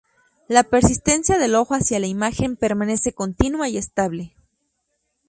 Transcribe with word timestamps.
La 0.47 0.63
persistencia 0.63 1.37
del 1.37 1.53
ojo 1.53 1.75
hacia 1.75 1.99
la 1.99 2.07
imagen 2.07 2.55
permanece 2.55 3.13
continua 3.13 3.69
y 3.69 3.77
estable. 3.77 4.33